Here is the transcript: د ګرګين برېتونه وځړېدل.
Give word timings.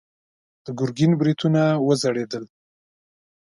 د 0.65 0.67
ګرګين 0.79 1.11
برېتونه 1.19 1.61
وځړېدل. 1.85 2.43